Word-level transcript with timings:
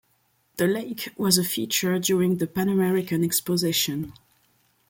The 0.57 0.65
lake 0.65 1.09
was 1.15 1.37
a 1.37 1.43
feature 1.43 1.99
during 1.99 2.37
the 2.37 2.47
Pan-American 2.47 3.23
Exposition. 3.23 4.13